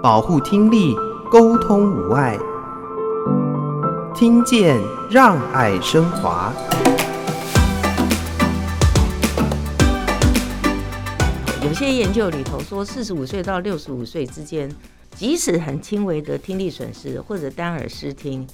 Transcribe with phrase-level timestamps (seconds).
[0.00, 0.94] 保护听力，
[1.28, 2.38] 沟通无碍，
[4.14, 4.80] 听见
[5.10, 6.52] 让爱升华。
[11.64, 14.70] 有些研究里头说，四十五岁到六十五岁之间，
[15.16, 18.46] 即使很轻微的听力损失或者单耳失听，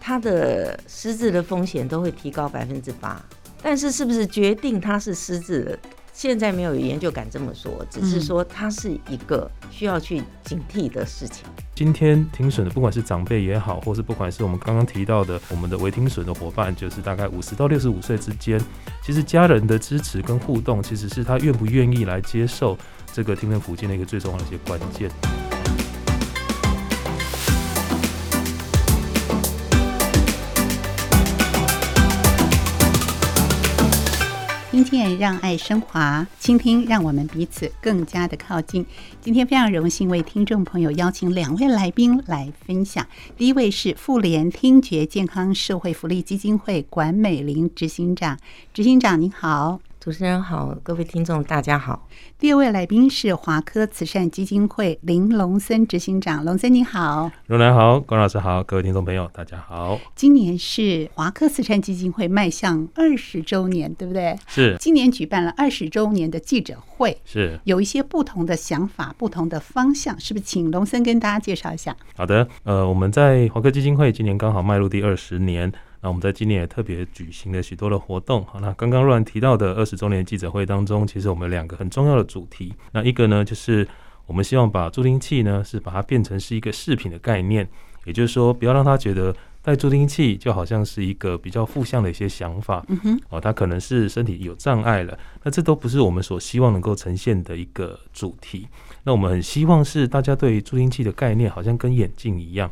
[0.00, 3.20] 他的失智的风险都会提高百分之八。
[3.60, 5.78] 但是，是不是决定他是失智的？
[6.12, 11.44] 现在没有研究敢这么说，只是说它是一个需要去警惕的事情。
[11.74, 18.60] 今天听损的，不管是长辈也好，或是不管是我们刚刚提到的我们的微听损的伙伴，就是大概五十到六十五岁之间，
[19.02, 22.76] 其实家人的支持跟互动，其实是他愿不愿意来接受
[23.12, 25.41] 这个听诊复健的一个最重要的一些关键。
[34.82, 38.84] 见让爱升华，倾听让我们彼此更加的靠近。
[39.20, 43.06] 今天非常荣幸为听众朋友邀请两位来宾来分享。
[43.36, 48.38] 第一位是妇联听觉健康社会福利基金会管美玲执行长，
[48.72, 49.80] 执行长您好。
[50.02, 52.08] 主持人好，各位听众大家好。
[52.36, 57.30] 第二位来宾是华科慈善基金会林龙森执行长，龙森你好。
[57.46, 60.00] 龙南好，关老师好，各位听众朋友大家好。
[60.16, 64.36] 今年是华科慈善基金会迈向二十周年，对不对？
[64.48, 64.76] 是。
[64.80, 70.44] 今年举办了二十周年的记者会，是有一些不同的想法、不同的方向，是不是？
[70.44, 71.96] 请龙森跟大家介绍一下。
[72.16, 75.72] 好的，呃，我们在华科基金会今年刚好迈入第二十年。
[76.02, 78.44] 那我们在今年也特别举行了许多的活动。
[78.44, 82.74] 好，那刚刚若然提到的二十周年记者会当中，其实我们有两个很重要的主题。
[82.90, 83.86] 那一个呢，就是
[84.26, 87.68] 我们希望把助听器呢，是把它变成是一个饰品的概念，
[88.04, 89.32] 也就是说，不要让他觉得
[89.62, 92.84] 戴助听器就好像是一个比较负向的一些想法。
[92.88, 98.66] 嗯哼，哦，他可能是身体有障碍了，那这都不是我们所希望能够呈现的一个主题。
[99.04, 102.68] 那我们很希望是大家对于助听器的概念，好像跟眼镜一样。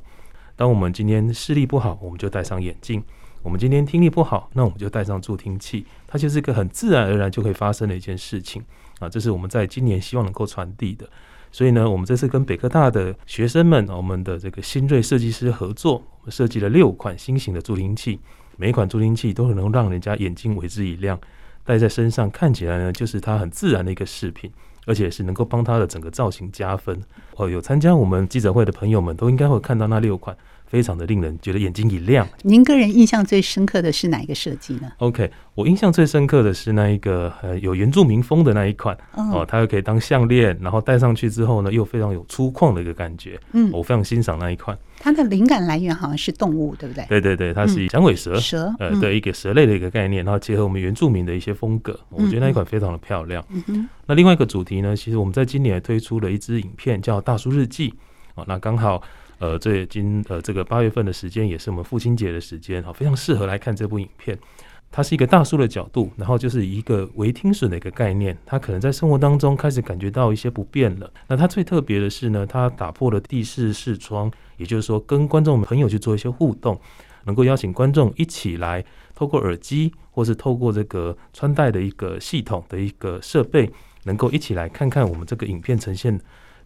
[0.56, 3.00] 当我们今天视力不好，我们就戴上眼镜。
[3.42, 8.62] 我们今天听力不好，那我们就戴上助听器，它就是一个很自然而然就会发生的一件事情
[8.98, 9.08] 啊！
[9.08, 11.08] 这是我们在今年希望能够传递的。
[11.50, 18.20] 所以呢，我们这次跟北科大的学生们，我们的这个新锐设计师合作，我们设计了六款新型的助听器，
[18.58, 21.18] 每一款助听器都能让人家眼睛为之一亮，
[21.64, 24.52] 戴在身上看起来呢，就是它很自然的一个饰品，
[24.84, 27.02] 而且是能够帮它的整个造型加分。
[27.36, 30.36] 哦，有参加我们记者会的朋友们都应该会看到那六款。
[30.70, 32.26] 非常的令人觉得眼睛一亮。
[32.42, 43.36] 您个人印象最深刻的是哪一个设计呢？OK，我印象最深刻的是那一个呃有原住民风的那一款哦，它又可以当项链，然后戴上去之后呢，又非常有粗犷的一个感觉。
[43.52, 44.78] 嗯，我非常欣赏那一款。
[45.00, 47.04] 它的灵感来源好像是动物，对不对？
[47.08, 53.44] 对对对，它是响尾蛇蛇呃的一个蛇类的一个概念，然后结合我们原住民的一些风格，我觉得那一款非常的漂亮。
[54.06, 57.90] 那另外一个主题呢，其实我们在今年推出了一支影片，叫《大叔日记》
[58.36, 59.02] 哦，那刚好。
[59.40, 64.38] 呃，这已经呃，这个八月份的时间也是我们父亲节的时间，好，非常适合来看这部影片。
[64.92, 68.36] 它是一个大叔的角度，然后就是一个微听损的一个概念。
[68.44, 71.08] 他可能在生活当中开始感觉到一些不便了。
[71.28, 76.78] 那他最特别的是呢，他打破了地势视窗，也就是说，跟观众朋友去做一些互动，
[77.24, 78.84] 能够邀请观众一起来
[79.14, 83.70] 透过耳机，或是透过这个穿戴的一个系统的一个设备，
[84.02, 86.20] 能够一起来看看我们这个影片呈现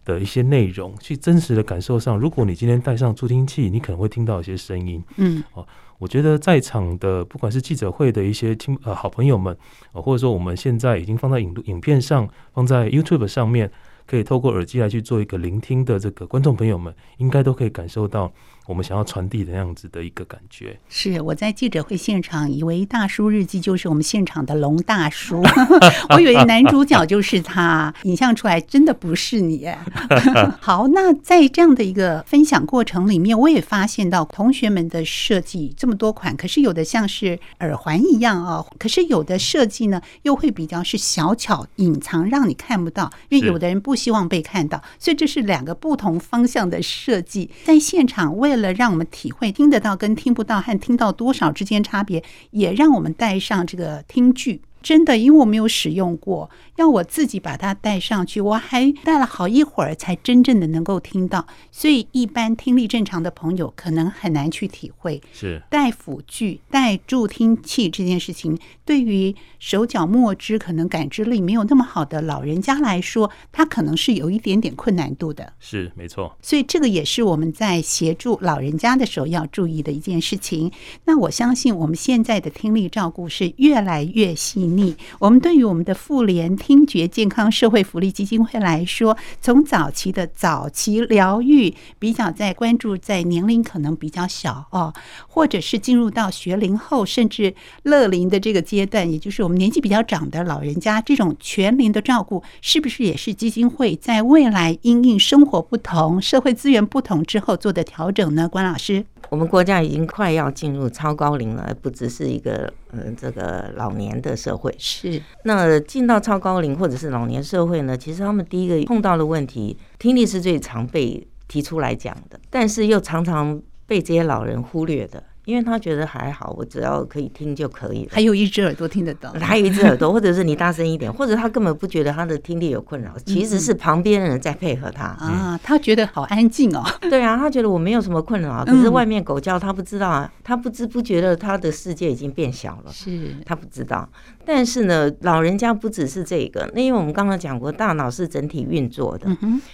[0.05, 5.03] 的一些内容，去真实的感受上，如果你今天戴上助听器，你可能会听到一些声音。
[5.17, 5.67] 嗯，哦，
[5.97, 9.57] 我觉得在场的不管是记者会的一些听呃好朋友们，
[9.91, 13.69] 哦，或者说我们现在已经放在影影片上，放在 YouTube 上面，
[14.05, 18.31] 可以透过耳机来去做一个聆听的这个观众朋友们，应该都可以感受到。
[18.67, 25.43] 我们想要传递的那样子的一个感觉，是我在记者会现场以为《大叔日记》就是我们现场的龙大叔，
[26.09, 29.67] 我以为男主角就是他，影像出来真的不是你。
[30.59, 54.61] 好，那在这样的一个分享过程里面，我也发现到同学们的设计这么多款，可是有的像是耳环一样啊，可是有的设计呢又会比较是小巧隐藏，让你看不到，因为有的人不希望被看到，所以这是两个不同方向的设计，在现场为为了让我们体会听得到跟听不到和听到多少之间差别，也让我们带上这个听具。
[54.85, 61.47] 真的，因为我没有使用过，要我自己把它戴上去，我还戴了好一会儿才真正的能够听到。
[61.71, 65.19] 所以，一般听力正常的朋友可能很难去体会。
[65.33, 75.53] 是戴辅具、戴助听器这件事情，对于手脚末知可能感知力没有那么好的老人家来说，他可能是有一点点困难度的。
[75.59, 76.37] 是没错。
[76.43, 80.71] 所以，这个也是我们在协助老人家的时候要注意的一件事情。
[81.05, 84.95] 那我相信，我们现在的听力照顾是越来越细腻。
[85.19, 94.93] 我们对于我们的妇联听觉健康社会福利基金会来说，从早期的早期疗愈，比较在关注在年龄可能比较小哦，
[95.27, 108.47] 或者是进入到学龄后，甚至乐龄的这个阶段，也就是我们年纪比较长的老人家，这种全龄的照顾，是不是也是基金会在未来因应生活不同、社会资源不同之后做的调整呢？
[108.49, 109.05] 关老师。
[109.29, 114.73] 我们国家已经快要进入超高龄了，不只是一个嗯、呃、这个老年的社会。
[114.77, 117.97] 是，那进到超高龄或者是老年社会呢？
[117.97, 125.23] 其实他们第一个碰到的问题，听力是最常被提出来讲的，但是又常常被这些老人忽略的。
[125.45, 128.09] 因为他觉得还好，我只要可以听就可以了。
[128.11, 135.59] 还有一只耳朵听得到，还有一只耳朵，或者是你大声一点，或者他根本不觉得他的听力有困扰，其实是旁边的人在配合他啊。
[135.63, 136.83] 他觉得好安静哦。
[137.09, 142.91] 对啊，他觉得我没有什么困扰，可是外面狗叫他不知道啊，他不知不觉的他的世界已经变小了。
[142.91, 144.09] 是，他不知道。
[144.43, 149.27] 但是呢，老人家不只是这个，那因为我们刚刚讲过，大脑是整体运作的，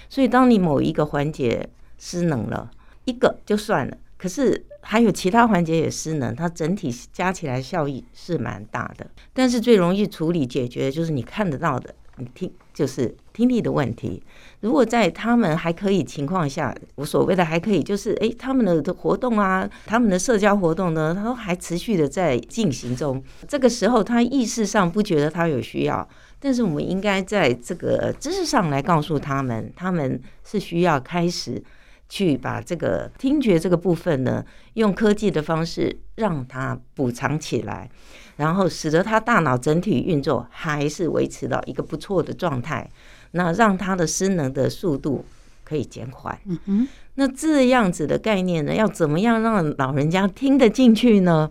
[0.09, 2.69] 所以当你某一个环节失能了，
[3.06, 4.65] 一个就算了，可是。
[4.83, 9.06] 还有其他环节也失能，它整体加起来效益是蛮大的。
[9.31, 14.23] 但是最容易处理解决的就是你看得到的，你听就是听力的问题。
[14.62, 23.23] 如果在他们还可以情况下，我所谓的还可以，就是诶，他们的活动啊，他们的社交活动呢，他都还持续的在进行中。
[23.47, 26.09] 这个时候他意识上不觉得他有需要，
[26.39, 31.63] 但是我们应该在这个知识上来告诉他们，他们是需要开始。
[32.12, 34.44] 去把这个听觉这个部分呢，
[34.74, 37.90] 用科技的方式让它补偿起来，
[38.36, 42.92] 然后使得他大脑整体运作还是维持到一个不错的状态，
[43.31, 45.24] 那让他的失能的速度
[45.63, 46.38] 可以减缓。
[46.46, 51.50] 嗯哼，那这样子的概念呢，要怎么样让老人家听得进去呢？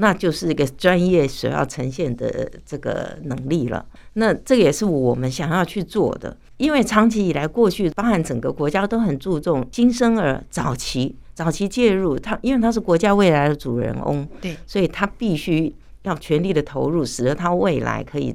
[0.00, 3.84] 那就是一个专业所要呈现的这个能力了。
[4.12, 18.34] 那这个也是我们想要去做的，因为长期以来，过去包含整个国家都很注重新生儿早期早期介入，他因为他是国家未来的主人翁，对，所以他必须要全力的投入，使得他未来可以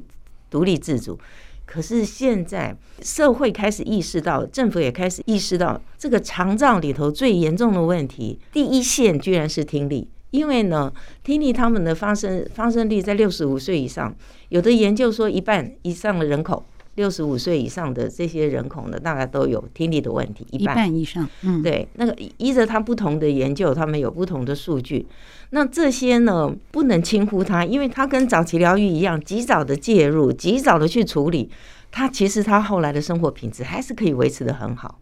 [0.50, 1.18] 独立自主。
[1.66, 10.06] 可是现在社会开始意识到，政府也开始意识到，这个长照里头最严重的问题，第一线居然是听力。
[10.34, 10.92] 因为呢，
[11.22, 14.12] 听力他们的发生发生率在六十五岁以上，
[14.48, 16.66] 有的研究说一半以上的人口，
[16.96, 21.24] 六十五岁以上的这些人口呢，大概都有听力的问题，一半以上。
[21.42, 25.06] 嗯，对，那个依着他不同的研究，他们有不同的数据。
[25.50, 31.48] 那这些呢，不能轻忽它，因为它跟早期疗愈一样，及早的介入，及早的去处理，
[31.92, 34.98] 它其实它后来的生活品质还是可以维持的很好。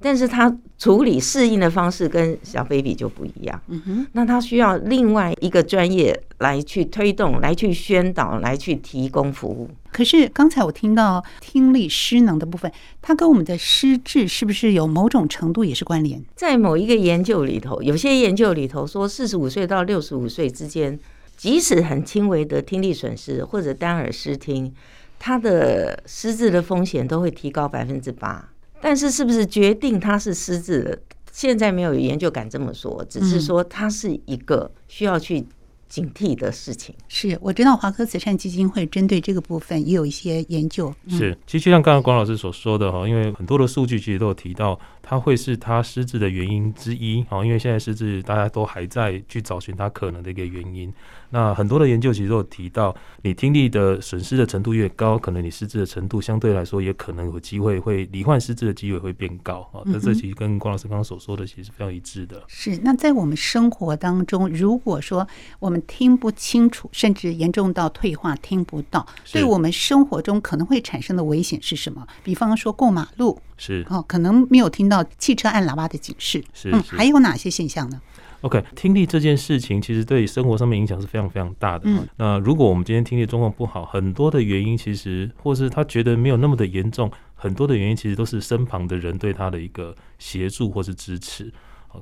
[0.00, 9.68] 但是他处理适应的方式跟小 baby 就不一样，嗯哼，那他需要另外一个专业来去推动、来去宣导、来去提供服务。
[9.90, 12.70] 可是刚才我听到听力失能的部分，
[13.02, 16.22] 它跟我们的失智是不是有某种程度也是关联？
[16.36, 20.96] 在某一个研究里头，有些研究里头说，四十五岁到六十五岁之间，
[21.36, 24.72] 即使很轻微的听力损失或者单耳失听，
[25.18, 28.50] 他的失智的风险都会提高百分之八。
[28.80, 30.98] 但是，是不是决定他是失智的？
[31.32, 35.46] 现在没有研究敢这么说，只是说它是一个需要去
[35.88, 36.92] 警惕的事情。
[36.98, 40.92] 嗯、是我知道华科慈善基金会针对这个部分也有一些研究。
[41.04, 44.78] 嗯、是，其实就像刚刚关老师所说的哈，因为很多的数据其实都有提到。
[45.10, 50.92] 它会是他失智的原因之一，好，因为现在失智大家都还在去找寻它可能的一个原因。
[51.30, 59.82] 那很多的研究其实都有提到，你听力的损失的程度越高，可能你失智的程度相对来说也可能有机会会罹患失智的机会会变高啊。
[59.84, 62.42] 那这其实跟关老师刚刚所说的其实是非常一致的。
[62.48, 62.78] 是。
[62.82, 65.26] 那在我们生活当中，如果说
[65.58, 72.06] 我们听不清楚，甚至严重到退化听不到，对我们生活中可能会产生的危险是什么？
[72.24, 73.38] 比方说过马路。
[73.60, 76.44] 是哦，可能没有听到汽车按喇叭的警示。
[76.54, 78.00] 是，嗯，还有哪些现象呢
[78.42, 81.84] ？OK，听力这件事情其实对生活上面影响是非常非常大的。
[81.86, 91.52] 嗯，那如果我们今天听力状况不好，很多的原因其实，或是他觉得没有那么的严重，很多的原因其实都是身旁的人对他的一个协助或是支持。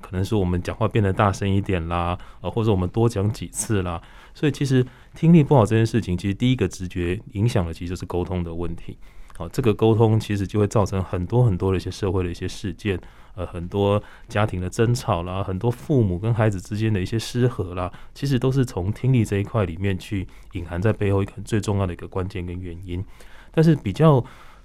[0.03, 4.03] 可能是我们讲话变得大声一点啦，啊，或者我们多讲几次啦。
[4.35, 8.99] 所以其实听力不好这件事情，其实第一个直觉影响的其实就是沟通的问题。
[9.37, 12.99] 好，这个沟通其实就会造成很多很多的一些社会的一些事件，
[13.35, 23.05] 呃，很多家庭的争吵啦，很多父母跟孩子之间的一些失和啦，其实都是从听力这一块里面去隐含在背后一个最重要的一个关键跟原因。
[23.53, 24.25] 但是比较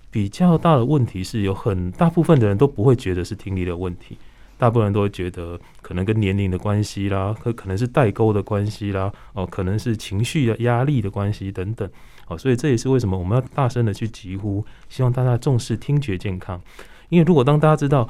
[0.09, 4.17] 比较大的问题是有很大部分的人都不会觉得是听力的问题。
[4.57, 11.89] 大部分人都会觉得可能跟年龄的关系啦，可可能是代沟的关系啦，哦，可能是情绪的压力的关系等等。
[12.37, 16.61] 所以这也是为什么我们要大声的去疾呼，希望大家重视听觉健康。
[17.09, 18.07] 因为如果当大家知道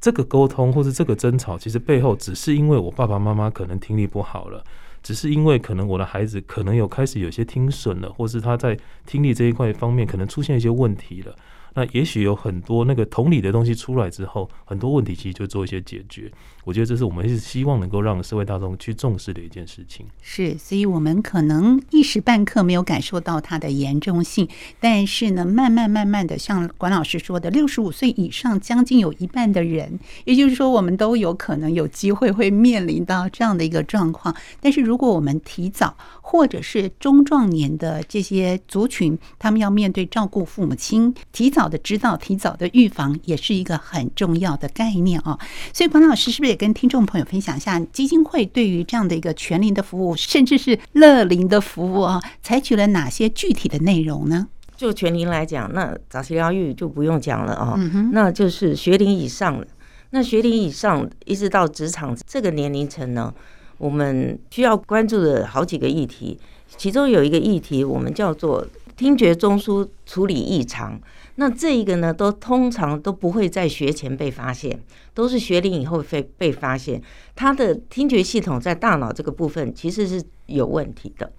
[0.00, 4.64] 这个沟通或是这个争吵，其实背后只是因为我爸爸妈妈可能听力不好了，
[5.02, 11.36] 只是因为可能我的孩子可能有开始有些听损了，或是他在听力这一块方面可能出现一些问题了。
[11.74, 16.30] 那也许有很多那个同理的东西出来之后，很多问题其实就做一些解决。
[16.64, 20.06] 我觉得这是我们是希望能够让社会大众去重视的一件事情。
[20.20, 24.46] 是，所以我们可能一时半刻没有感受到它的严重性，
[24.78, 34.34] 但是呢，慢慢慢慢的，像管老师说的，六十五岁以上将近有一半的人，也就是说，我们都有可能有机会会面临到这样的一个状况。
[34.60, 45.38] 但是如果我们提早，或者是中壮年的这些族群，他们要面对照顾父母亲，提早的知道，提早的预防，也是一个很重要的概念啊。
[45.72, 54.48] 所以管老师是不是也跟听众朋友分享一下，基金会对于这样的一个全龄的服务，甚至是乐龄的服务啊，采取了哪些具体的内容呢？
[54.76, 57.78] 就全龄来讲，那早期疗愈就不用讲了啊，
[58.12, 59.66] 那就是学龄以上的，
[60.10, 63.32] 那学龄以上一直到职场这个年龄层呢。
[63.76, 66.38] 我们需要关注的好几个议题，
[66.76, 71.00] 其中有一个议题，我们叫做听觉中枢处理异常。
[71.40, 74.78] 那这一个呢，都通常都不会在学前被发现，
[75.14, 77.00] 都是学龄以后被被发现。
[77.34, 81.32] 他的听觉系统在大脑这个部分其实是有问题的，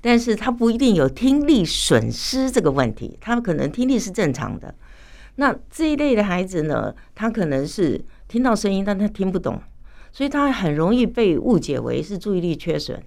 [0.00, 4.72] 但是他不一定有听力损失这个问题，他可能听力是正常的。
[5.34, 9.60] 那这一类的孩子呢，他可能是听到声音，但他听不懂。
[10.12, 13.02] 所以他很容易被误解为是注意力缺损，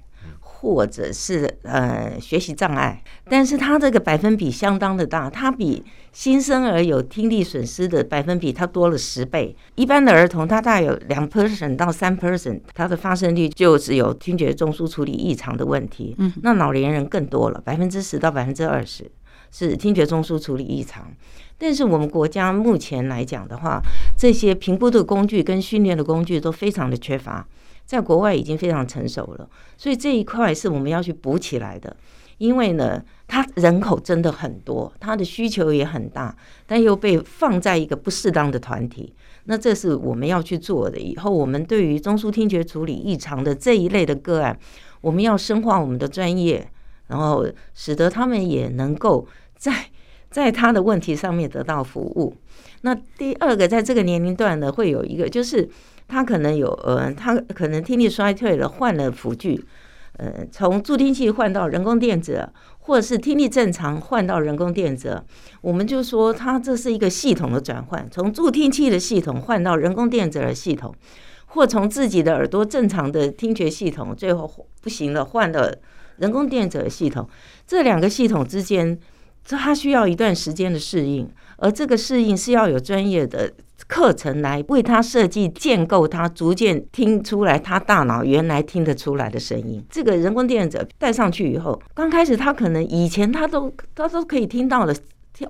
[0.61, 3.03] 或者是呃学习障碍。
[3.27, 9.55] 但是他这个百分比相当的大，他比新生儿有听力损失的百分比他多了十倍。
[9.75, 16.15] 一般的儿童他大概有两 percent 到三 percent，他的发生率就只有听觉中枢处理异常的问题。
[16.19, 19.09] 嗯，那老年人更多了，百分之十到百分之二十
[19.51, 21.11] 是听觉中枢处理异常。
[21.57, 23.79] 但是我们国家目前来讲的话，
[24.17, 27.47] 这些评估的工具跟训练的工具都非常的缺乏，
[27.85, 31.95] 在国外已经非常成熟了，所以这一块是我们要去补起来的。
[32.37, 36.35] 因为呢，它人口真的很多，它的需求也很大，
[36.65, 40.97] 但又被放在一个不适当的团体，那这是我们要去做的。
[40.97, 44.57] 以后我们对于中枢听觉处理异常的这一类的个案，
[45.01, 46.67] 我们要深化我们的专业，
[47.07, 49.73] 然后使得他们也能够在。
[50.31, 52.33] 在他的问题上面得到服务。
[52.83, 55.69] 那第二个，在这个年龄段呢，会有一个，就是
[56.11, 59.63] 他可能有呃，他可能听力衰退了，换了辅具，
[60.17, 62.49] 呃，从助听器换到人工电子，
[62.79, 65.23] 或者是听力正常换到人工电子，
[65.61, 70.93] 我们就说他这是一个系统的转换，从助听器的系统换到人工电子的系统，
[71.45, 75.73] 或从自己的耳朵正常的听觉系统，最后不行了，换了
[76.17, 77.29] 人工电子的系统，
[77.65, 78.99] 这两个系统之间。
[79.43, 81.27] 它需要一段时间的适应，
[81.57, 83.51] 而这个适应是要有专业的
[83.91, 89.83] 课程来为他设计、建构他逐渐听出来他大脑原来听得出来的声音。
[89.89, 94.95] 这个人工电子戴上去以后，刚开始他可能以前他都他都可以听到的，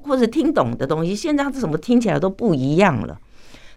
[0.02, 3.16] 或者听懂的东西，现在他怎么听起来都不一样了。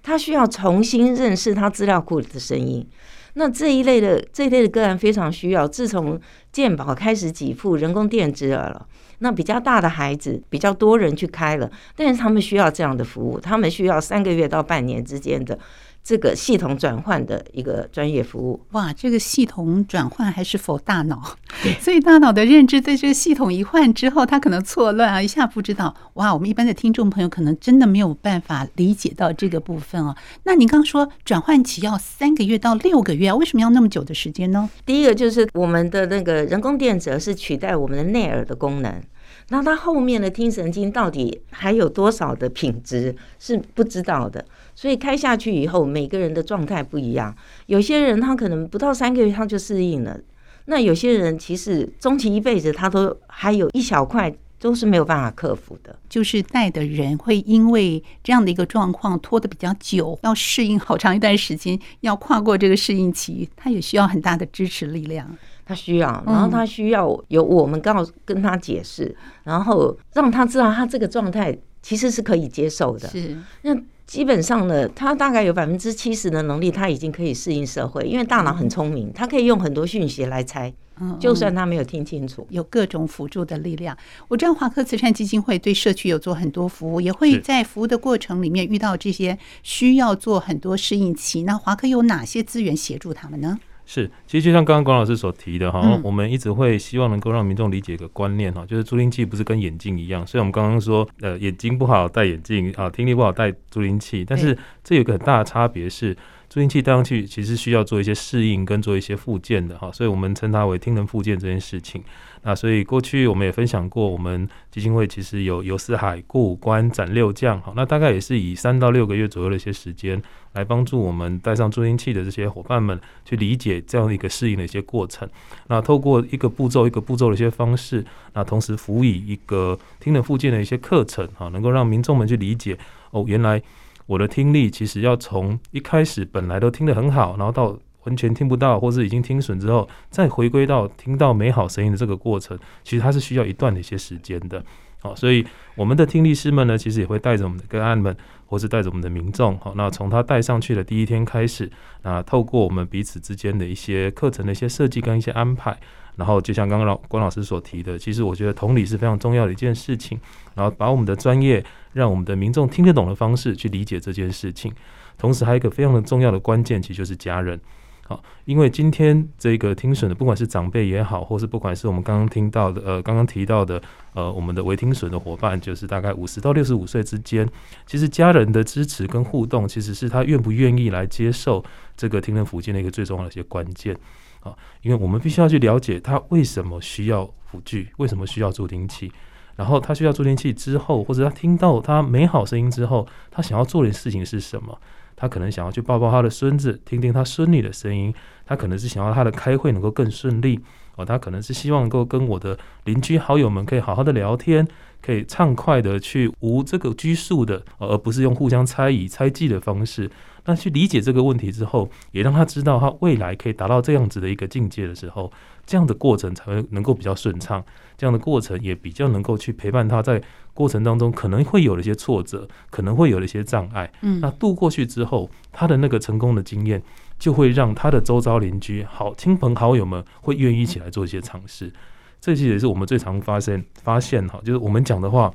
[0.02, 2.88] 他需要重新认识他资料库里的声音。
[3.34, 5.68] 那这一类的这一类的个案非常需要。
[5.68, 6.18] 自从
[6.52, 8.86] 健保开始给付人工电子耳了。
[9.24, 15.58] 那比较大的孩子比较多人去开了，但是他们需要这样的服务，他们需要三个月到半年之间的
[16.02, 18.60] 这个系统转换的一个专业服务。
[18.72, 21.36] 哇，这个系统转换还是否大脑？
[21.80, 25.94] 所以大脑的认知对这个系统一换之后，他可能错乱啊，一下不知道。
[26.14, 30.14] 哇，我们一般的听众朋友可能真的没有办法理解到这个部分哦。
[30.42, 34.68] 那您刚刚说转换期要三个月到六个月，啊为什么要那么久的时间呢？
[34.84, 39.00] 第一个就是我们的那个人工电子是取代我们的内耳的功能。
[39.48, 47.34] 那他后面的听神经到底还有多少的品质是不知道的，所以开下去以后，每个人的状态不一样。
[47.66, 50.18] 有些人他可能不到三个月他就适应了，
[50.64, 55.94] 那有些人其实终其一辈子他都还有一小块都是没有办法克服的。
[56.08, 65.36] 就是带的人会因为这样的一个状况拖得比较久，要适应好长一段时间，要跨过这个适应期，他也需要很大的支持力量。
[65.66, 73.08] 他需要，然后他需要有我们告跟他解释，然后让他知道他这个状态其实是可以接受的。
[73.08, 73.74] 是，那
[74.06, 80.72] 基本上呢，他大概有百分之七十的能力，他已经可以适应社会，因为大脑很聪明，他可以用很多讯息来猜。
[81.00, 83.96] 嗯，就算他没有听清楚，有各种辅助的力量。
[84.28, 91.42] 我知道华科慈善基金会对社区有做很多服务，也会在服务的过程里面遇到这些需要做很多适应期。
[91.42, 93.58] 那华科有哪些资源协助他们呢？
[93.86, 100.26] 是，其实就像刚刚管老师所提的哈，我们一直会希望能够让民众理解一个观念哈，就是助听器不是跟眼镜一样。
[100.26, 106.16] 所以我们刚刚说，呃，眼睛不好戴眼镜啊，听力不好戴助听器，但是这有个很大的差别是。
[106.54, 112.00] 助听器戴上去，其实需要做一些适应跟做一些复健的哈，所以我们称它为听能复健这件事情。
[112.42, 125.28] 那所以过去我们也分享过，我们基金会其实有游四海、过五关、斩六将哈，那大概也是以三到六个月左右的一些时间，来帮助我们戴上助听器的这些伙伴们去理解这样的一个适应的一些过程。
[125.66, 132.78] 那透过一个步骤一个步骤的一些方式，那同时辅以一个听能复健的一些课程哈，能够让民众们去理解
[133.10, 133.60] 哦，原来。
[134.06, 144.62] 我的听力其实要从一开始本来都听得很好，然后到完全听不到，或是已经听损之后，再回归到听到美好声音的这个过程，其实它是需要一段的一些时间的。
[145.00, 145.44] 好，所以
[145.74, 148.14] 我们的听力师们呢，其实也会带着我们的个案们，
[148.46, 151.70] 或是带着我们的民众，好，那从他戴上去的第一天开始，
[152.02, 155.78] 那透过我们彼此之间的一些课程的一些设计跟一些安排。
[156.16, 160.18] 然后就像刚刚老关老师所提的，其实我觉得同理是非常重要的一件事情。
[160.54, 161.62] 然后把我们的专业，
[161.94, 164.70] 让我们的民众听得懂的方式去理解这件事情。
[165.16, 167.58] 同时还有一个非常的重要的关键，其实就是家人。
[168.06, 173.80] 好，因为今天这个听损的，不管是长辈也好，或是不管是我们刚刚听到的，呃，刚刚提到的，
[174.12, 177.48] 呃，我们的微听损的伙伴，就是大概五十到六十五岁之间，
[177.86, 181.64] 其实家人的支持跟互动，其实是他愿不愿意来接受
[181.96, 183.96] 这个听能复健的一个最重要的一些关键。
[184.40, 189.10] 啊，因为我们必须要去了解他为什么需要辅具，为什么需要助听器，
[189.56, 194.78] 然后他需要助听器之后，或者他听到他美好声音之后，他想要做的事情是什么？
[195.16, 198.12] 他可能想要去抱抱他的孙子，听听他孙女的声音；
[198.44, 200.58] 他可能是想要他的开会能够更顺利，
[200.96, 204.66] 哦，他可能是希望能够跟我的邻居好友们可以好好的聊天，
[205.00, 210.10] 可以畅快的去无这个拘束的，而不是用互相猜疑、猜忌的方式。
[210.46, 215.32] 那去理解这个问题之后，也让他知道他未来可以达到这样子的一个境界的时候，
[215.64, 217.64] 这样的过程才会能够比较顺畅。
[217.96, 220.20] 这样的过程也比较能够去陪伴他在
[220.52, 223.90] 过程当中可能会有了一些挫折，可能会有了一些障碍。
[224.02, 226.82] 嗯，那度过去之后，他的那个成功的经验
[227.18, 231.72] 就会让他的周遭邻居、好亲朋好友们会愿意一起来做一些尝试。
[232.20, 235.32] 这些也是我们最常发现发现哈，就是我们讲的话，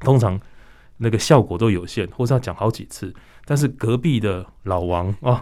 [0.00, 0.38] 通常
[0.98, 3.14] 那个效果都有限，或是要讲好几次。
[3.44, 5.40] 但是隔壁的老王哦，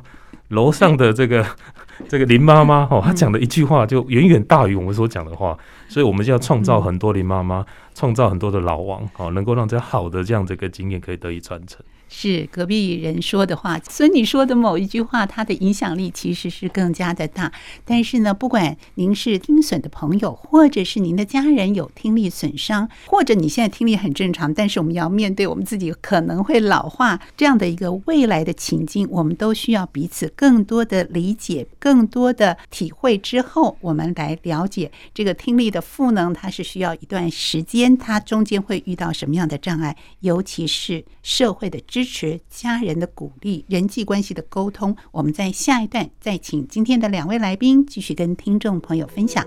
[0.48, 1.44] 楼上的这个
[2.06, 5.56] 这个林妈妈哦，她讲的一句话就远远大于我们所讲的话，
[5.88, 7.64] 所以我们就要创造很多林妈妈，
[7.94, 11.80] 创造很多的老王哦，能够让这好的这样这个经验可以得以传承。
[12.08, 17.52] 是隔壁人说的话，孙女说的某一句话，它的影响力其实是更加的大。
[17.84, 44.96] 但是呢，不管您是听损的朋友，或者是您的家人有听力损伤，或者你现在听力很正常，但是我们要面对我们自己可能会老化这样的一个未来的情境，我们都需要彼此更多的理解、更多的体会之后，我们来了解这个听力的赋能，它是需要一段时间，它中间会遇到什么样的障碍，尤其是社会的支持家人的鼓励，人际关系的沟通。
[45.12, 49.46] 我们在下一段再请今天的两位来宾继续跟听众朋友分享。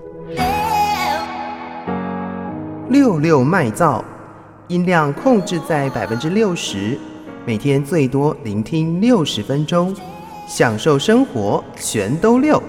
[2.88, 4.02] 六六麦噪，
[4.68, 6.98] 音量控制在百分之六十，
[7.44, 9.94] 每天最多聆听六十分钟，
[10.46, 12.62] 享受生活全都六。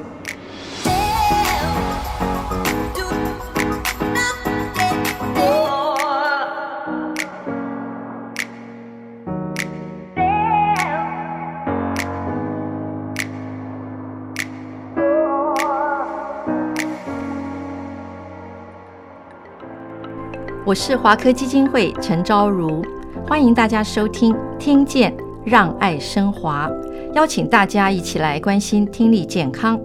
[20.69, 22.85] 我是华科基金会陈昭如，
[23.27, 25.11] 欢迎大家收听《听见
[25.43, 26.69] 让爱升华》，
[27.13, 29.79] 邀请大家一起来关心听力健康。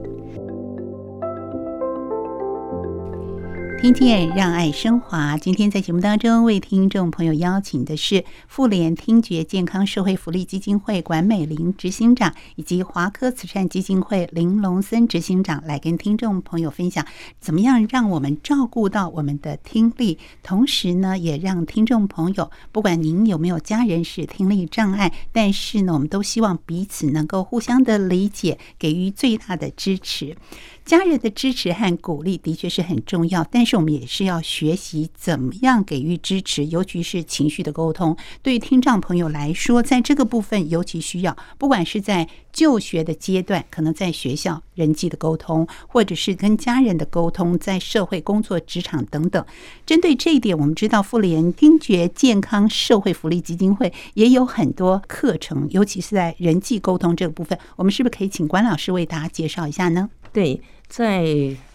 [3.84, 5.36] 听见让爱升华。
[5.36, 17.06] 今天在节目当中为听众朋友邀请的是妇联听觉健康社会福利基金会管美玲执行长，以及华科慈善基金会林龙森执行长，来跟听众朋友分享
[17.38, 30.38] 怎么样让我们照顾到我们的听力，同时呢，也让听众朋友，不管您有没有家人是听力障碍，但是呢，我们都希望彼此能够互相的理解，给予最大的支持。
[30.84, 38.14] 家人的支持和鼓励的确是很重要，但是我们也是要学习怎么样给予支持，尤其是情绪的沟通。
[38.42, 49.42] 对于听障朋友来说，在这个部分尤其需要，不管是在就学的阶段，可能在学校人际的沟通，或者是跟家人的沟通，在社会工作、职场等等。
[49.86, 60.10] 针对这一点，我们知道妇联听觉健康社会福利基金会也有很多课程，尤其是在人际沟通这个部分，我们是不是可以请关老师为大家介绍一下呢？
[60.32, 61.26] 对，在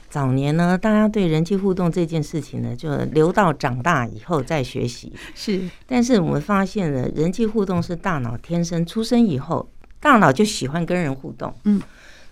[0.10, 5.14] 早年呢，大家对人际互动这件事情呢，就留到长大以后再学习。
[5.36, 9.70] 是，但是我们发现了，人际互动是大脑天生出生以后，
[10.00, 11.54] 大脑就喜欢跟人互动。
[11.66, 11.82] 嗯，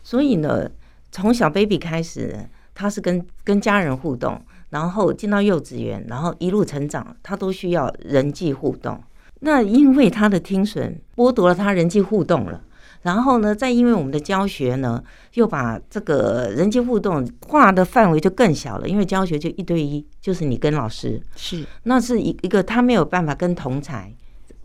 [0.02, 0.70] 所以呢，
[1.12, 9.00] 从小 baby 开始，他是跟跟家人互动，然后进到幼稚园，然后一路成长，他都需要人际互动。
[9.42, 12.64] 那因为他的听损剥夺了他人际互动了。
[13.08, 15.02] 然后呢，再因为我们的教学呢，
[15.36, 18.90] 又把这个人际互动画的范围就更小了。
[18.90, 24.14] 因为教学就一对一，就是你跟老师是，那是一一个他没有办法跟同才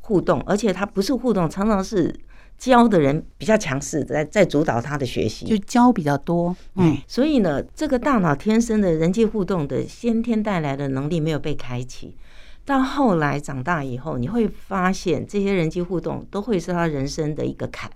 [0.01, 2.13] 互动，而且他不是互动，常常是
[2.59, 6.57] 教的人比较强势，在在主导他的学习，就教比较多。
[6.75, 12.17] 嗯，所以呢，这个大脑天生的人际互动的先天带来的能力没有被开启，
[12.65, 17.89] 到后来长大以后，你会发现这些人际互动都会是他人生的一个坎。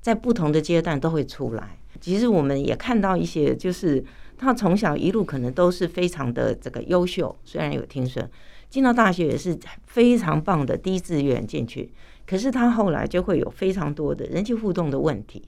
[0.00, 1.78] 在不同的阶段都会出来。
[2.00, 4.02] 其实我们也看到一些，就是
[4.38, 8.28] 他从小一路可能都是非常的这个优秀，虽然有听损，
[8.70, 11.92] 进到大学也是非常棒的第一志愿进去。
[12.26, 15.44] 可是他后来就会有非常多的人际互动的问题。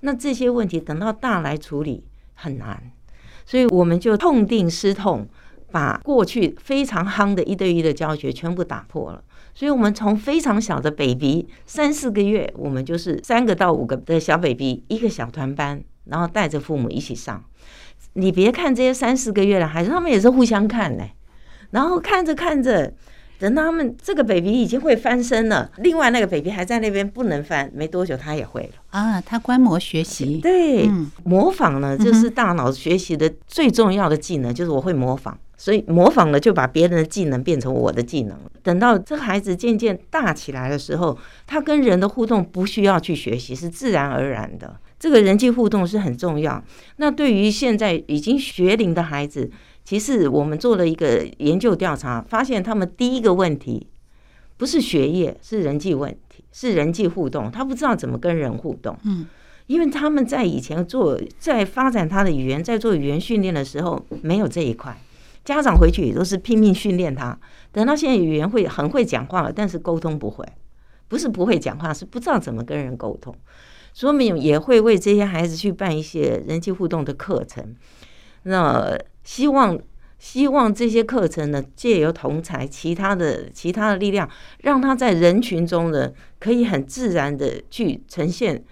[0.00, 2.92] 那这些问题等到大来处理很难，
[3.44, 5.26] 所以我们就痛定思痛，
[5.72, 9.24] 把过去非常夯的一对一的教学全部打破了。
[9.54, 17.44] 所以，我们从非常小的 baby 三四个月，我们就是三个到五个的小 baby，一个小团班，然后带着父母一起上。
[18.14, 21.04] 你别看这些三四个月的孩子，他们也是互相看呢。
[21.70, 22.92] 然后看着看着，
[23.38, 29.20] 等他们这个 baby 已经会翻身了，另外那个 baby 还在那边不能翻，没多久他也会了啊。
[29.20, 30.88] 他观摩学习，对，
[31.22, 35.38] 模仿呢，就是大脑学习的最重要的技能，就是我会模仿。
[35.60, 38.34] 所以模仿了，就把别人的技能变成我的技能。
[38.62, 44.74] 等到这个孩子渐渐大起来的时候，他跟人的互动不需要去学习，是自然而然的。
[44.98, 46.64] 这个人际互动是很重要。
[46.96, 49.50] 那对于现在已经学龄的孩子，
[49.84, 53.86] 其实我们做了一个研究调查，发现他们第一个问题
[54.56, 57.50] 不是学业，是人际问题，是人际互动。
[57.50, 58.96] 他不知道怎么跟人互动。
[59.04, 59.26] 嗯，
[59.66, 64.98] 因为他们在以前做在发展他的语言，在做语言训练的时候，没有这一块。
[65.44, 67.38] 家长回去也都是拼命训练他，
[67.72, 70.44] 等到现在语言会很会讲话了，但是沟通不会，
[71.08, 73.34] 不是不会讲话，是不知道怎么跟人沟通。
[73.92, 77.74] 所以我们也会为这些孩子去办一些人际互动的课程。
[78.44, 79.78] 那希望
[80.18, 84.28] 希望这些课程呢，借由同才其他的其他的力量，
[84.60, 88.62] 让他在人群中呢，可以很自然的去呈现，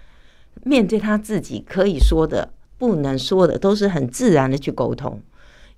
[0.63, 5.21] 面对他自己可以说的、不能说的，都是很自然的去沟通。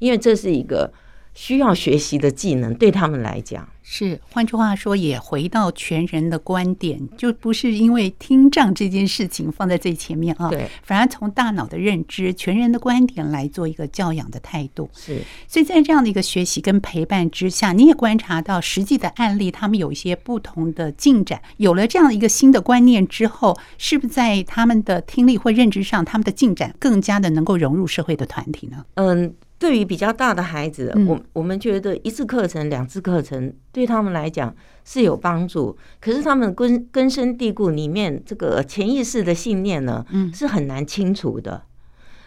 [0.00, 0.92] 因为这是一个
[1.32, 4.20] 需要学习的技能，对他们来讲是。
[4.32, 10.48] 换句话说，也回到全人的观点，就不是因为听障这件事情放在最前面啊。
[10.48, 14.90] 对，反而从大脑的认知、全人的观点来做一个教养的态度。
[14.92, 15.22] 是。
[15.46, 21.40] 所以在这样的一个学习跟陪伴之下，你也观察到实际的案例，他们有一些不同的进展。
[21.58, 28.84] 有了这样一个新的观念之后，是不是在他们的听力或认知上，他们的进展更加的能够融入社会的团体呢？
[28.94, 29.34] 嗯。
[29.60, 35.76] 对于比较大的孩子，我我们觉得一次课程、两次课程对他们来讲是有帮助。
[36.00, 41.62] 可是他们根根深蒂固里面这个潜意识的信念呢，是很难清除的。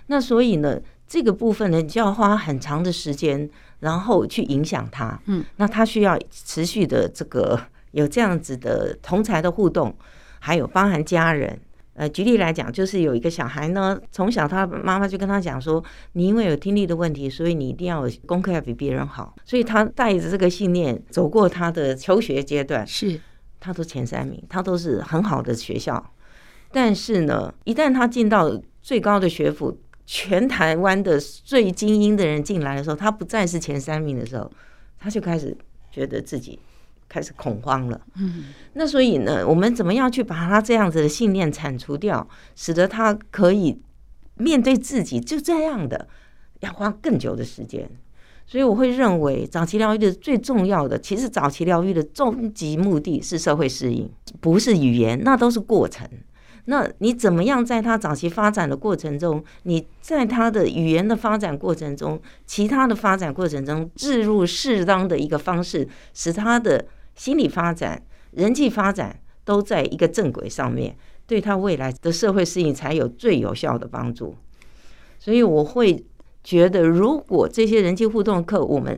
[0.07, 5.19] 那所以呢，这个部分呢，你就要花很长的时间，然后去影响他。
[5.25, 7.59] 嗯，那他需要持续的这个
[7.93, 9.95] 有这样子的同才的互动，
[10.39, 11.59] 还有包含家人。
[11.95, 23.19] 呃，举例来讲，就是有一个小孩呢，从小他妈妈就跟他讲说，你因为有听力的问题，所以你一定要功课要比别人好，所以他带着这个信念走过他的求学阶段，是，
[23.59, 26.03] 他都前三名，他都是很好的学校，
[26.71, 34.51] 但是呢，一旦他进到最高的学府，全台湾的最精英的人进来的时候，他不再是前三名的时候，
[34.99, 35.55] 他就开始
[35.91, 36.57] 觉得自己。
[37.13, 43.79] 开始恐慌了，嗯，那所以呢，我们怎么样去把他这样子的信念铲除掉，使得他可以
[44.37, 46.07] 面对自己就这样的，
[46.61, 47.87] 要花更久的时间。
[48.47, 54.09] 所以我会认为，早期疗愈的最重要的，其实早期疗愈的终极目的是社会适应，
[54.41, 56.09] 不是语言，那都是过程。
[56.65, 70.95] 那你怎么样在他早期发展的过程中，你在他的语言的发展过程中，其他的发展过程中置入适当的一个方式，使他的心理发展、人际发展都在一个正轨上面，
[71.25, 74.35] 对他未来的社会适应才有最有效的帮助。
[75.19, 76.05] 所以我会
[76.43, 78.97] 觉得，如果这些人际互动课，我们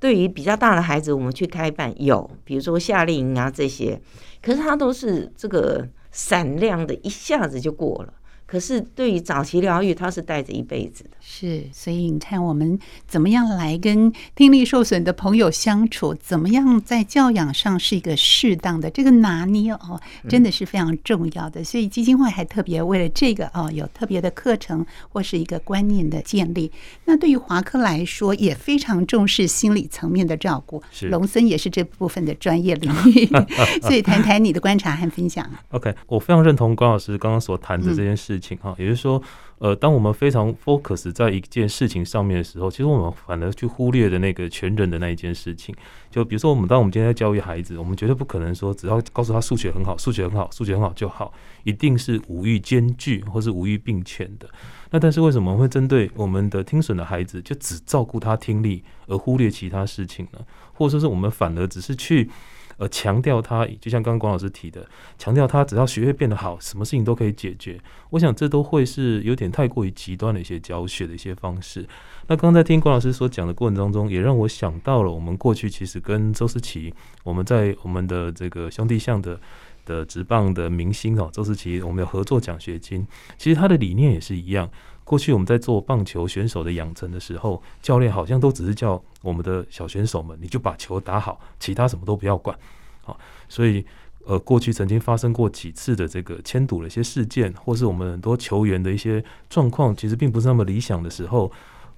[0.00, 4.00] 对于比较大的孩子，我们去开办有，比如说夏令营啊这些，
[4.42, 5.88] 可是他都是这个。
[6.10, 8.14] 闪亮的，一下子就过了。
[8.48, 11.10] 可是对于早期疗愈，它是带着一辈子的。
[11.20, 16.14] 是，所以你看，我们怎么样来跟听力受损的朋友相处？
[16.14, 21.62] 怎么样在教养上是一个适当的这个拿捏哦，真的是非常重要的。
[21.62, 26.72] 所以基金会还特别为了这个哦，有特别的课程或是一个观念的建立。
[27.04, 30.82] 那对于华科来说，也非常重视心理层面的照顾。
[30.90, 33.28] 是，龙森也是这部分的专业领域，
[33.82, 35.46] 所以谈谈你的观察和分享。
[35.72, 39.22] OK，我非常认同关老师刚刚所谈的这件事情哈，也就是说。
[39.60, 45.74] 呃，当我们非常 focus 在一件事情上面的时候，其实我们反而去忽略的那个全人的那一件事情。
[46.12, 51.32] 就比如说，我们当我们今天在教育孩子，我们绝对不可能说只要告诉他数学很好，数学很好，数学很好就好，
[51.64, 54.48] 一定是五育兼具或是五育并全的。
[54.90, 60.38] 那但是为什么会针对我们的听损的孩子，就只照顾他听力，而忽略其他事情呢？
[60.72, 62.30] 或者说是我们反而只是去。
[62.78, 64.86] 而，强调他，就像刚刚关老师提的，
[65.18, 67.78] 强调他只要学业变得好，什么事情都可以解决。
[68.10, 71.86] 我想这都会是有点太过于极端的一些教学的一些方式。
[72.28, 79.40] 那刚才听关老师所讲的过程当中，也让我想到了我们过去其实跟周思齐，我们在我们的这个兄弟像的
[79.84, 84.70] 的职棒的明星哦，周思齐，我们有合作奖学金，其实他的理念也是一样。
[85.08, 92.54] 过去我们在做棒球选手的养成的时候，教练好像都只是叫我们的小选手们，你就把球打好，其他什么都不要管。
[93.00, 93.18] 好，
[93.48, 93.82] 所以
[94.26, 101.50] 呃，过去曾经发生过几次的这个签赌的一些事件，或是我们很多球员的一些状况，其实并不是那么理想的时候，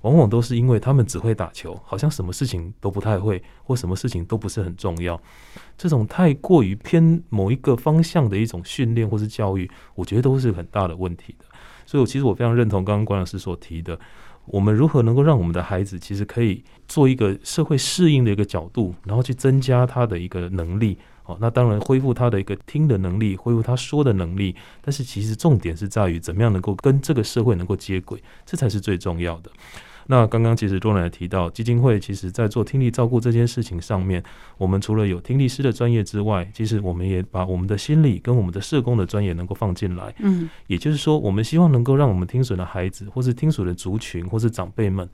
[0.03, 5.21] 往往都是因为他们只会打球，好像什么事情都不太会，或什么事情都不是很重要。
[5.77, 11.45] 这种太过于偏某一个方向的一种训练或是教育，我觉得都是很大的问题的。
[11.91, 13.99] 所以，我其实我非常认同刚刚关老师所提的，
[14.45, 20.97] 我们如何能够让我们的孩子其实可以做一个社会适应的一个角度，然后去增加他的一个能力。
[21.25, 24.55] 哦，那当然恢复他的一个听的能力，恢复他说的能力。
[24.81, 29.51] 但是，其实重点是在于怎么样能够跟这个社会能够接轨，这才是最重要的。
[30.11, 34.21] 那刚刚其实若男也提到，基金会其实在做听力照顾这件事情上面，
[34.59, 40.13] 我们除了有听力师的专业之外，其实我们也把我们的心理跟我们的社工的专业能够放进来。
[40.19, 45.09] 嗯，也就是说，我们希望能够让我们听损的孩子，或是听损的族群，或是长辈们，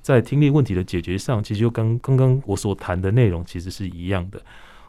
[0.00, 4.40] 在听力问题的解决上，其实就跟刚刚我所谈的内容其实是一样的。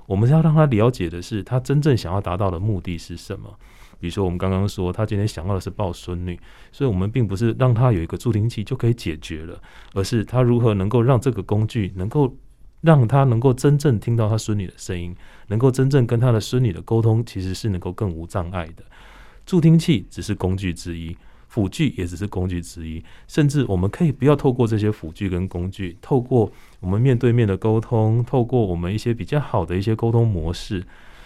[0.05, 3.53] 我们要让他了解的是，他真正想要达到的目的是什么。
[3.99, 6.39] 比如说，我们刚刚说他今天想要的是抱孙女，
[6.71, 9.61] 所以我们并不是让他有一个助听器就可以解决了，
[9.93, 12.33] 而是他如何能够让这个工具能够
[12.81, 15.13] 让他能够真正听到他孙女的声音，
[15.47, 18.83] 能够真正跟他的孙女的沟通，其实是能够更无障碍的。
[19.45, 21.17] 助听器只是工具之一，
[21.49, 30.85] 辅具也只是工具之一，甚至我们可以不要透过这些辅具跟工具，透过我们面对面的沟通，透过我们一些比较好的一些沟通模式，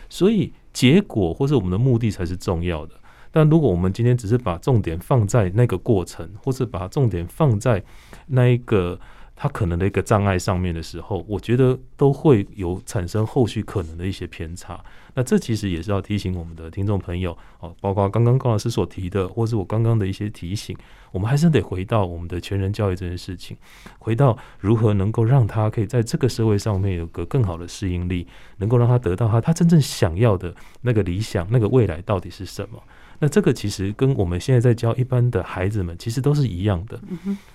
[0.09, 0.51] 所以。
[0.73, 2.95] 结果或是我们的目的才是重要的，
[3.31, 7.83] 但如果我们今天只是把重点放在那个过程，或是把重点放在
[8.27, 8.99] 那一个。
[9.35, 14.83] 他可能的一个障碍上面的时候，我觉得都会有产生后续可能的一些偏差。
[15.15, 20.75] 那这其实也是要提醒我们的听众朋友哦，包括刚刚高老师所提的，或是我刚刚的一些提醒，
[21.11, 23.57] 我们还是得回到我们的全人教育这件事情，
[23.99, 32.81] 回到如何能够让他可以在这个社会上面有个更好的适应力，能够让他得到他他真正想要的那个理想，那个未来到底是什么。
[33.23, 36.99] 那这个其实跟我们现在在教一般的孩子们其实都是一样的。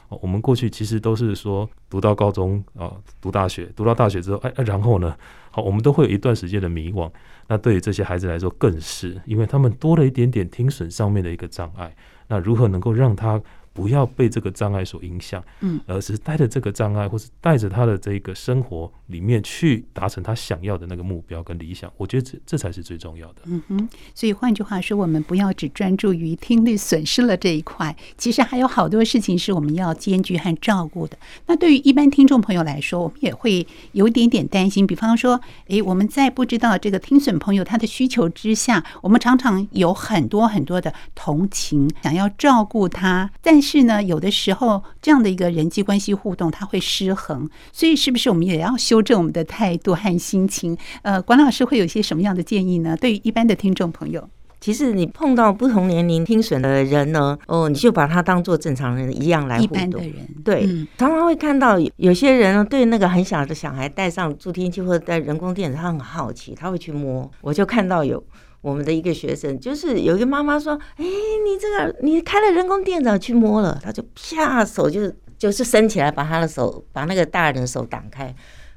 [0.08, 5.14] 我们过去其实都是说读到高中啊，读大学，读到大学之后，哎，然后呢，
[5.50, 7.10] 好，我们都会有一段时间的迷惘。
[7.48, 11.94] 那对于这些孩子来说更是，因为他们多了一点点听损上面的一个障碍。
[12.28, 13.38] 那如何能够让他？
[13.78, 21.88] 不要被这个障碍所影响，嗯，而是带着这个障碍，或是带着他的这个生活里面去达成他想要的那个目标跟理想。
[21.96, 23.42] 我觉得这这才是最重要的。
[23.44, 31.16] 嗯哼，所以换句话说，我们不要只专注于听力损失了这一块，其实还有好多事情是我们要兼具和照顾的。
[31.46, 34.84] 那对于一般听众朋友来说，我们也会有一点点担心。
[34.84, 43.67] 比方说，诶，我们在不知道这个听损朋友他的需求之下，我们常常有很多很多的同情，想要照顾他，但是。
[43.68, 50.74] 是呢，有的时候这样的一个人际关系互动，它会失衡，所以是不是我们也要修正我们的态度和心情？
[51.02, 52.96] 呃，管老师会有一些什么样的建议呢？
[52.96, 54.26] 对于一般的听众朋友，
[54.58, 59.76] 其实你碰到不同年龄听损的人呢，哦，你就把他当做正常人一样来互动。
[59.76, 67.30] 一般的人，对，嗯、常常会看到有些人呢，对那个很小的小孩戴上助听器或者戴人工电子，他很好奇，他会去摸。
[67.42, 68.22] 我就看到有
[68.60, 78.34] 我们的一个学生，就是有一个妈妈说：“哎，你这个你开了人工电子去摸了。”他就啪手就就是伸起来，把他的手把那个大人的手挡开，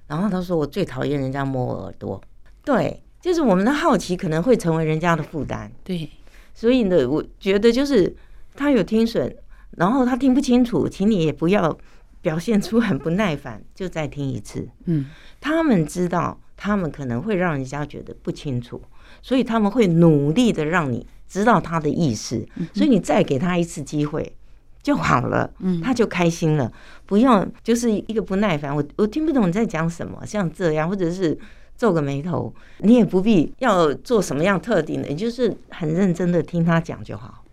[0.07, 2.21] 然后他说：“我最讨厌人家摸我耳朵。”
[2.65, 3.01] 对。
[3.21, 6.09] 就是我们的好奇可能会成为人家的负担，对，
[6.55, 8.15] 所以呢，我觉得就是
[8.55, 9.31] 他有听损，
[9.77, 11.77] 然后他听不清楚，请你也不要
[12.23, 14.67] 表现出很不耐烦，就再听一次。
[14.85, 15.05] 嗯，
[15.39, 18.81] 他们知道他们可能会让人家觉得不清楚，
[19.21, 24.33] 所以他们会努力的让你知道他的意思，所以你再给他一次机会
[24.83, 26.71] 就好了，嗯，他就开心了，
[27.05, 31.37] 不要就是一个不耐烦，我我听不懂你在讲什么，像这样，或者是。
[31.77, 37.43] 皱个眉头，你也不必要做什么样特定的，你就是很认真的听他讲就好。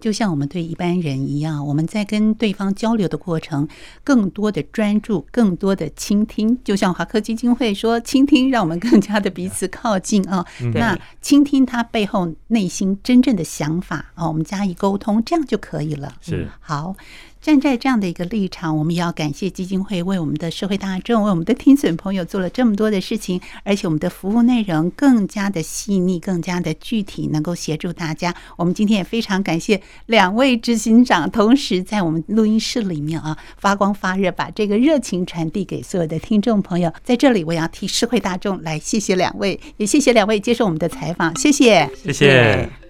[0.00, 3.66] 就像我们对一般人一样，我们在跟对方交流的过程，
[4.04, 6.58] 更多的专注，更多的倾听。
[6.62, 10.44] 就像华科基金会说，倾听让我们更加的彼此靠近啊。
[10.74, 16.14] 那倾听他背后内心真正的想法啊，我们加以沟通，这样就可以了。
[16.20, 16.94] 是好。
[17.40, 28.34] 站在这样的一个立场，我们也要感谢基金会为我们的社会大众、为我们的听损朋友做了这么多的事情，而且我们的服务内容更加的细腻、更加的具体，能够协助大家。
[28.56, 36.92] 我们今天也非常感谢两位执行长，同时在我们录音室里面啊发光发热，把这个热情传递给所有的听众朋友。
[37.04, 42.87] 在这里，我要替社会大众来谢谢两位，也谢谢两位接受我们的采访，谢谢，谢谢。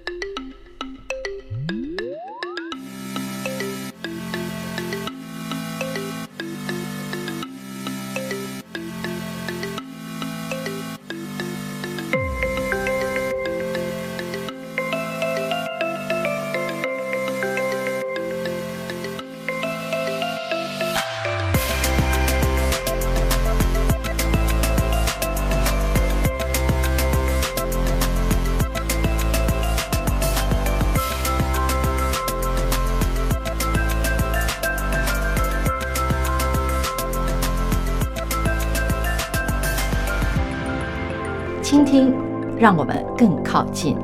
[42.61, 43.97] 让我们更靠近。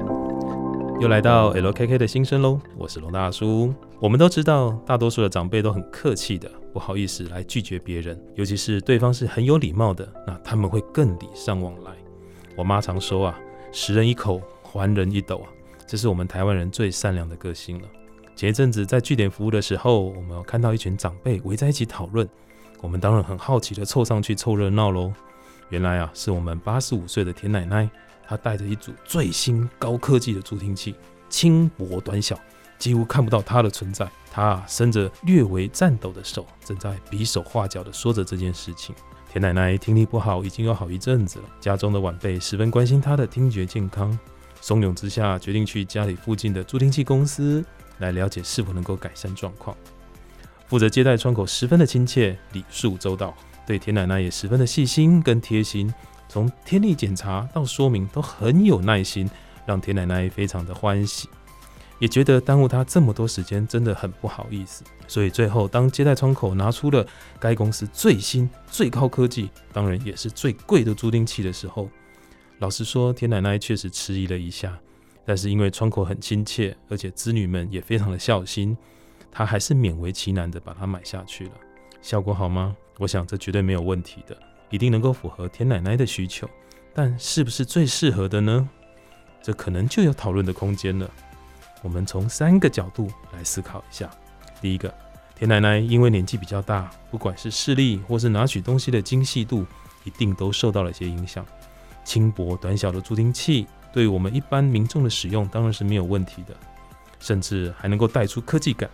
[1.00, 3.74] 又来到 LKK 的新生喽，我是龙大叔。
[3.98, 11.90] 我们都知道，大多数的长辈都很客气的，不好意思来拒绝别人，尤其是对方是很有礼貌的，那他们会更礼尚往来。
[12.56, 13.40] 我妈常说啊，
[13.72, 15.50] 食人一口，还人一斗啊，
[15.84, 17.88] 这是我们台湾人最善良的个性了。
[18.36, 22.28] 前一阵子在据点服务的时候，我们看到一群长辈围在一起讨论，
[22.80, 25.12] 我们当然很好奇的凑上去凑热闹喽。
[25.70, 27.90] 原来啊，是我们八十五岁的田奶奶，
[28.26, 30.94] 他带着一组最新高科技的助听器，
[31.28, 32.38] 轻薄短小，
[32.78, 34.10] 几乎看不到它的存在。
[34.30, 38.94] 他啊，伸着略微颤抖的手，正在比手画脚的说着这件事情。
[39.30, 44.16] 田奶奶听力不好已经有好一阵子了，家中的晚辈十分关心她的听觉健康，
[44.60, 47.64] 怂恿之下决定去家里附近的助听器公司
[47.98, 49.76] 来了解是否能够改善状况。
[50.66, 53.34] 负责接待窗口十分的亲切，礼数周到。
[53.66, 55.92] 对田奶奶也十分的细心跟贴心，
[56.34, 59.30] 从听力检查到说明都很有耐心，
[59.64, 61.28] 让田奶奶非常的欢喜，
[62.00, 64.82] 也觉得耽误她这么多时间真的很不好意思。
[65.06, 67.06] 所以最后，当接待窗口拿出了
[67.38, 71.88] 该公司最新最高科技，当然也是最贵的助听器的时候，
[72.58, 74.76] 老实说，田奶奶确实迟疑了一下，
[75.24, 78.76] 但是因为窗口很亲切，而且子女们也非常的孝心，
[79.30, 81.52] 她还是勉为其难的把它买下去了。
[82.02, 82.74] 效果好吗？
[82.98, 84.36] 我想这绝对没有问题的，
[84.74, 86.50] 一定能够符合田奶奶的需求。
[86.92, 88.68] 但是不是最适合的呢？
[89.40, 91.08] 这可能就有讨论的空间了。
[91.80, 94.10] 我们从三个角度来思考一下。
[94.60, 94.92] 第一个，
[95.36, 99.64] 田奶奶因为年纪比较大，不管是视力或是拿取东西的精细度，
[100.02, 101.46] 一定都受到了一些影响。
[102.04, 106.54] 轻薄短小的助听器，对我们一般民众的使用当然是没有问题的，
[107.20, 108.90] 甚至还能够带出科技感。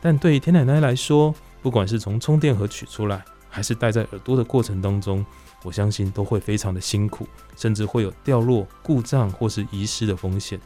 [0.00, 3.24] 但对田奶奶来说，不管是从充电盒取出来，
[3.56, 5.24] 还是戴在耳朵的过程当中，
[5.64, 10.60] 我相信都会非常的辛苦，甚至会有掉落、故障或是遗失的风险。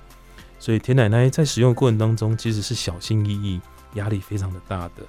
[0.58, 3.60] 所以田奶奶在使用过程当中，其实是小心翼翼，
[3.94, 5.04] 压力非常的大的。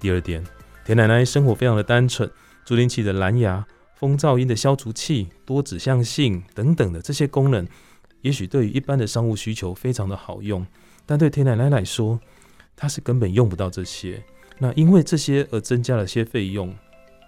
[0.00, 0.44] 第二点，
[0.84, 2.28] 田奶奶生活非常的单纯，
[2.64, 7.64] 助听器的蓝牙、风噪音的消除器、多指向性等等的这些功能，
[8.22, 10.66] 也许对于一般的商务需求非常的好用，
[11.06, 12.18] 但对田奶奶来说，
[12.74, 14.20] 她是根本用不到这些。
[14.58, 16.74] 那因为这些而增加了些费用，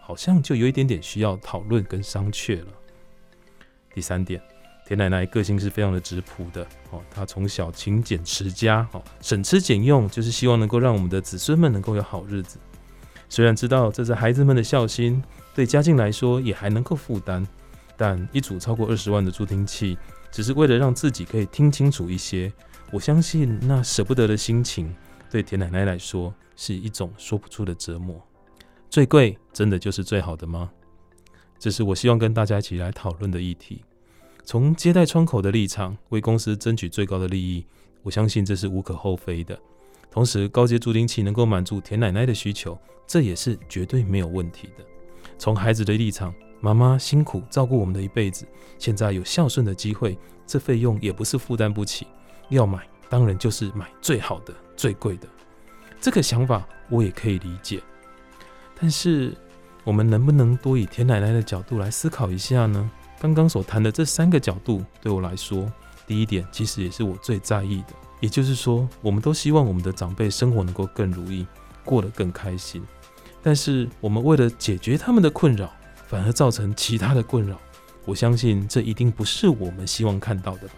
[0.07, 2.67] 好像就有一点点需要讨论跟商榷了。
[3.95, 4.39] 第三点，
[4.87, 12.59] 田奶奶个性是非常的质朴的哦，她从小勤俭持家哦，省吃俭用，就是希望能够让我们的子孙们能够有好日子。
[13.31, 15.25] 虽然知道这是孩子们的孝心，
[15.55, 17.47] 对家境来说也还能够负担，
[17.97, 19.97] 但一组超过二十万的助听器，
[20.31, 22.53] 只是为了让自己可以听清楚一些。
[22.93, 24.95] 我相信那舍不得的心情，
[25.31, 28.23] 对田奶奶来说是一种说不出的折磨。
[28.95, 30.71] 最贵真的就是最好的吗？
[31.59, 33.83] 这是我希望跟大家一起来讨论的议题。
[34.45, 37.67] 从接待窗口的立场，为公司争取最高的利益，
[38.05, 39.59] 我相信这是无可厚非的。
[40.13, 44.85] 同时，高阶助听器能够满足田奶奶的需求，这也是绝对没有问题的。
[45.39, 48.47] 从孩子的立场，妈妈辛苦照顾我们的一辈子，
[48.79, 50.17] 现在有孝顺的机会，
[50.47, 52.07] 这费用也不是负担不起。
[52.49, 55.27] 要买，当然就是买最好的、最贵的。
[56.01, 57.83] 这个想法我也可以理解，
[58.85, 59.35] 但是
[59.83, 62.91] 我们能不能多以田奶奶的角度来思考一下呢？
[63.19, 65.73] 刚刚所谈的这三个角度，对我来说，
[66.07, 67.95] 第一点其实也是我最在意的。
[68.21, 71.47] 也就是说，我们都希望我们的长辈生活能够更如意，
[71.83, 72.85] 过得更开心。
[73.43, 75.73] 但是，我们为了解决他们的困扰，
[76.07, 77.59] 反而造成其他的困扰。
[78.05, 80.75] 我相信这一定不是我们希望看到的吧？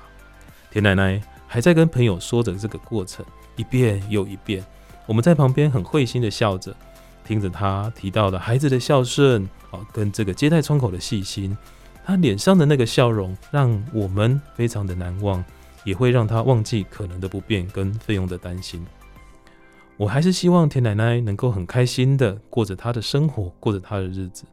[0.71, 3.27] 田奶奶还在跟朋友说着这个过程，
[3.57, 4.65] 一遍又一遍。
[5.07, 6.73] 我们在旁边很会心的笑着，
[7.27, 11.57] 听着他提到了孩子的孝顺啊，跟这个接待窗口的细心。
[12.05, 15.45] 他脸上的那个笑容，让我们非常的难忘，
[15.85, 18.87] 也会让他忘记可能的不便跟费用的担心。
[19.97, 24.45] 我还是希望田奶奶能够很开心的过着她的生活，过着她的日子。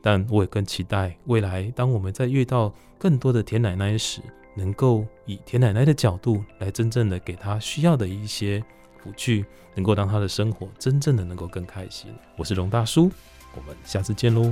[0.00, 4.20] 但我也更期待未来，当我们在遇到更多的田奶奶时，
[4.54, 8.62] 能够以田奶奶的角度来真正的给她需要的一些
[9.04, 9.44] 辅具，
[9.74, 12.10] 能够让他的生活真正的能够更开心。
[12.38, 13.10] 我是龙大叔，
[13.54, 14.50] 我们下次见喽。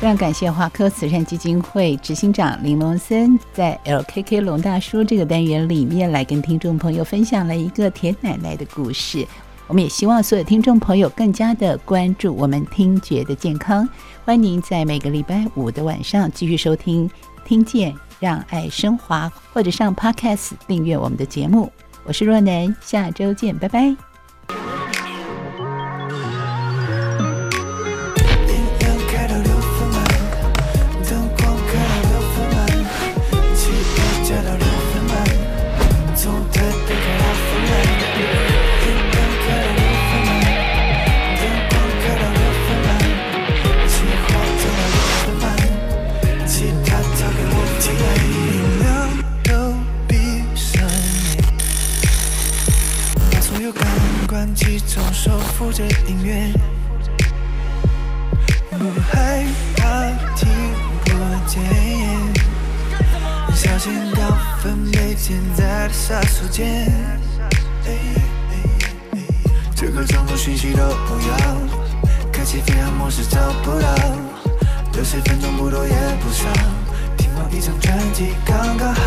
[0.00, 9.24] 非常感谢华科慈善基金会执行长林龙森在 LKK 龙大叔这个单元里面来跟听众朋友分享了一个田奶奶的故事。
[9.68, 13.88] 我们也希望所有听众朋友更加的关注我们听觉的健康。
[14.24, 17.08] 欢迎您在每个礼拜五的晚上继续收听
[17.44, 21.70] 《听见让爱升华》，或者上 Podcast 订阅我们的节目。
[22.04, 24.07] 我是若楠，下周见，拜拜。
[55.18, 56.52] 守护着音乐，
[58.70, 59.44] 不害
[59.76, 59.82] 怕
[60.36, 60.48] 听
[61.04, 61.10] 不
[61.44, 61.60] 见，
[63.52, 64.24] 小心掉
[64.62, 66.62] 粉被键在的杀手锏。
[69.74, 71.36] 这个程度讯息都不要，
[72.32, 73.88] 开启飞暗模式找不到，
[74.92, 76.44] 六十分钟不多也不少，
[77.16, 79.02] 听完一张专辑刚刚好。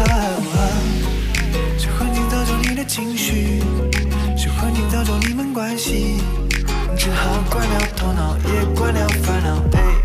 [1.79, 3.63] 这环境造就你的情绪。
[4.91, 6.17] 调走你们关系，
[6.97, 10.00] 只好关掉头脑，也关掉烦恼。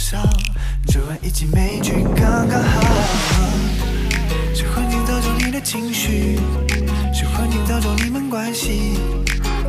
[0.00, 0.18] 上，
[0.86, 2.80] 这晚一集美句刚刚好，
[4.54, 6.38] 喜欢你造就你的情绪，
[7.12, 8.98] 喜欢你造就你们关系，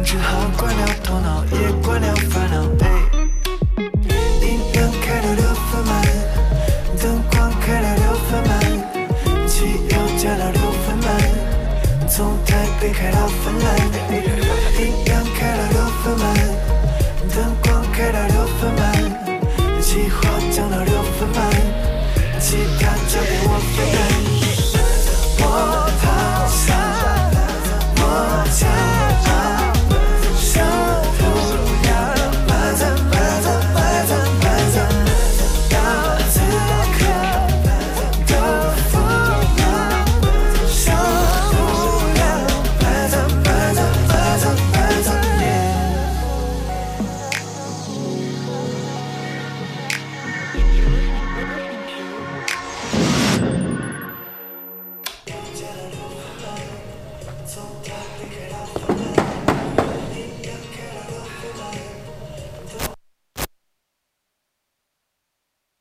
[0.06, 3.11] 只好关掉头脑，也关掉烦恼，配。